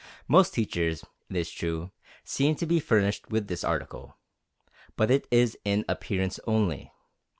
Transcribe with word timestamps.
Most 0.27 0.55
teachers, 0.55 1.05
it 1.29 1.35
is 1.35 1.51
true, 1.51 1.91
seem 2.23 2.55
to 2.55 2.65
be 2.65 2.79
furnished 2.79 3.29
with 3.29 3.47
this 3.47 3.63
article. 3.63 4.17
But 4.97 5.11
it 5.11 5.27
is 5.29 5.59
in 5.63 5.85
appearance 5.87 6.39
only. 6.47 6.91